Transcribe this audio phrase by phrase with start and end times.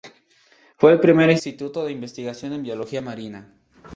[0.77, 3.53] Fue el primer instituto de investigación en biología marina.